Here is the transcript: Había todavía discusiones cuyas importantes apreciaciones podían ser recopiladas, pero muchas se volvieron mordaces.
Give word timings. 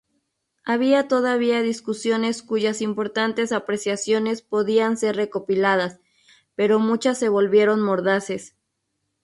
Había 0.65 1.07
todavía 1.07 1.61
discusiones 1.61 2.41
cuyas 2.41 2.81
importantes 2.81 3.51
apreciaciones 3.51 4.41
podían 4.41 4.97
ser 4.97 5.15
recopiladas, 5.15 5.99
pero 6.55 6.79
muchas 6.79 7.19
se 7.19 7.29
volvieron 7.29 7.83
mordaces. 7.83 8.55